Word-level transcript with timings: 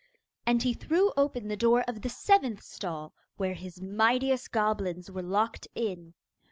And 0.47 0.63
he 0.63 0.73
threw 0.73 1.13
open 1.15 1.47
the 1.47 1.55
door 1.55 1.83
of 1.87 2.01
the 2.01 2.09
seventh 2.09 2.63
stall, 2.63 3.13
where 3.37 3.53
his 3.53 3.79
mightiest 3.83 4.51
goblins 4.51 5.11
were 5.11 5.21
locked 5.21 5.67
in. 5.75 6.15